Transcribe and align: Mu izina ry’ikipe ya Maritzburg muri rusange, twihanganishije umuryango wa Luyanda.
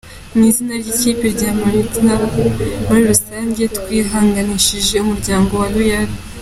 Mu 0.35 0.41
izina 0.49 0.73
ry’ikipe 0.81 1.27
ya 1.41 1.51
Maritzburg 1.61 2.31
muri 2.87 3.01
rusange, 3.11 3.61
twihanganishije 3.77 4.95
umuryango 4.99 5.51
wa 5.61 5.67
Luyanda. 5.75 6.19